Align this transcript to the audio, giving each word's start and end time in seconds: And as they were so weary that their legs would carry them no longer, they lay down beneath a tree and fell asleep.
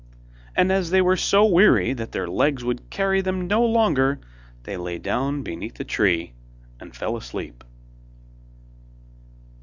And 0.55 0.71
as 0.71 0.89
they 0.89 0.99
were 0.99 1.15
so 1.15 1.45
weary 1.45 1.93
that 1.93 2.11
their 2.11 2.25
legs 2.25 2.63
would 2.63 2.89
carry 2.89 3.21
them 3.21 3.45
no 3.45 3.63
longer, 3.63 4.19
they 4.63 4.75
lay 4.75 4.97
down 4.97 5.43
beneath 5.43 5.79
a 5.79 5.83
tree 5.83 6.33
and 6.79 6.95
fell 6.95 7.15
asleep. 7.15 7.63